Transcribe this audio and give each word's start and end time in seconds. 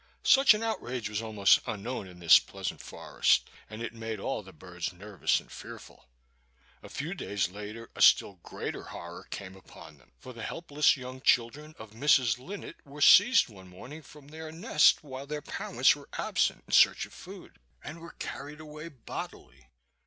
Such 0.23 0.55
an 0.55 0.63
outrage 0.63 1.09
was 1.09 1.21
almost 1.21 1.59
unknown 1.67 2.07
in 2.07 2.17
this 2.17 2.39
pleasant 2.39 2.81
forest, 2.81 3.47
and 3.69 3.83
it 3.83 3.93
made 3.93 4.19
all 4.19 4.41
the 4.41 4.51
birds 4.51 4.91
nervous 4.91 5.39
and 5.39 5.51
fearful. 5.51 6.09
A 6.81 6.89
few 6.89 7.13
days 7.13 7.49
later 7.49 7.91
a 7.95 8.01
still 8.01 8.39
greater 8.41 8.85
horror 8.85 9.27
came 9.29 9.55
upon 9.55 9.99
them, 9.99 10.13
for 10.17 10.33
the 10.33 10.41
helpless 10.41 10.97
young 10.97 11.21
children 11.21 11.75
of 11.77 11.91
Mrs. 11.91 12.39
Linnet 12.39 12.83
were 12.83 12.99
seized 12.99 13.47
one 13.47 13.67
morning 13.67 14.01
from 14.01 14.29
their 14.29 14.51
nest, 14.51 15.03
while 15.03 15.27
their 15.27 15.43
parents 15.43 15.95
were 15.95 16.09
absent 16.13 16.63
in 16.65 16.73
search 16.73 17.05
of 17.05 17.13
food, 17.13 17.59
and 17.83 17.99
were 18.01 18.13
carried 18.17 18.59
away 18.59 18.87
bodily. 18.89 19.67